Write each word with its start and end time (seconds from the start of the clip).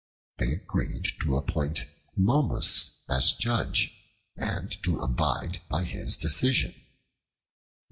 They 0.39 0.53
agreed 0.53 1.09
to 1.21 1.37
appoint 1.37 1.85
Momus 2.15 3.03
as 3.07 3.33
judge, 3.33 3.91
and 4.35 4.71
to 4.81 4.99
abide 4.99 5.61
by 5.69 5.83
his 5.83 6.17
decision. 6.17 6.73